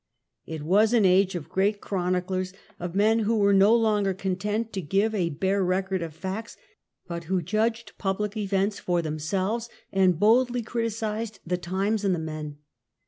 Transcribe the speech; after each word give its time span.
It 0.47 0.63
was 0.63 0.93
an 0.93 1.05
age 1.05 1.35
of 1.35 1.47
great 1.47 1.79
chroniclers, 1.79 2.53
of 2.79 2.95
men 2.95 3.19
who 3.19 3.37
were 3.37 3.53
no 3.53 3.75
longer 3.75 4.15
content 4.15 4.73
to 4.73 4.81
give 4.81 5.13
a 5.13 5.29
bare 5.29 5.63
record 5.63 6.01
of 6.01 6.15
facts, 6.15 6.57
but 7.07 7.25
who 7.25 7.39
judged 7.43 7.95
public 7.99 8.35
events 8.35 8.79
for 8.79 9.03
themselves, 9.03 9.69
and 9.91 10.17
boldly 10.19 10.63
criticised 10.63 11.39
the 11.45 11.55
times 11.57 12.03
and 12.03 12.15
the 12.15 12.19
men. 12.19 12.57